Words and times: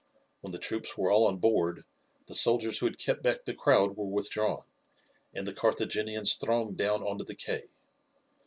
When 0.41 0.51
the 0.51 0.57
troops 0.57 0.97
were 0.97 1.11
all 1.11 1.27
on 1.27 1.37
board 1.37 1.85
the 2.25 2.33
soldiers 2.33 2.79
who 2.79 2.87
had 2.87 2.97
kept 2.97 3.21
back 3.21 3.45
the 3.45 3.53
crowd 3.53 3.95
were 3.95 4.07
withdrawn, 4.07 4.63
and 5.31 5.45
the 5.45 5.53
Carthaginians 5.53 6.33
thronged 6.33 6.75
down 6.75 7.03
on 7.03 7.19
to 7.19 7.23
the 7.23 7.35
quay. 7.35 7.67